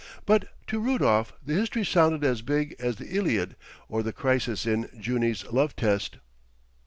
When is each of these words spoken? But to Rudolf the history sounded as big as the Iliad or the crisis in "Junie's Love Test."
But 0.25 0.47
to 0.65 0.79
Rudolf 0.79 1.31
the 1.45 1.53
history 1.53 1.85
sounded 1.85 2.23
as 2.23 2.41
big 2.41 2.75
as 2.79 2.95
the 2.95 3.15
Iliad 3.15 3.55
or 3.87 4.01
the 4.01 4.11
crisis 4.11 4.65
in 4.65 4.89
"Junie's 4.99 5.45
Love 5.51 5.75
Test." 5.75 6.17